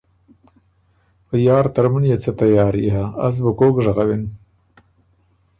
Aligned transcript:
”یار 1.45 1.65
ترمُن 1.73 2.03
يې 2.09 2.17
څۀ 2.23 2.31
تیاري 2.39 2.85
هۀ 2.95 3.05
از 3.25 3.35
بُو 3.43 3.51
کوک 3.59 3.75
ژغوِن۔ 3.83 4.23